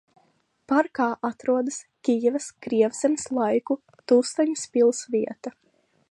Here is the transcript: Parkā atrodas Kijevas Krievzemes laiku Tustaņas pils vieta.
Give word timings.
Parkā 0.71 1.05
atrodas 1.27 1.75
Kijevas 2.07 2.47
Krievzemes 2.67 3.25
laiku 3.39 3.77
Tustaņas 4.13 4.65
pils 4.77 5.03
vieta. 5.17 5.53